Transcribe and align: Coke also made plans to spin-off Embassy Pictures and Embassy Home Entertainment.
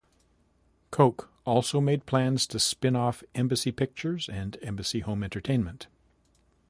Coke 0.89 1.29
also 1.45 1.79
made 1.79 2.07
plans 2.07 2.47
to 2.47 2.57
spin-off 2.59 3.23
Embassy 3.35 3.71
Pictures 3.71 4.27
and 4.29 4.57
Embassy 4.63 5.01
Home 5.01 5.21
Entertainment. 5.23 5.85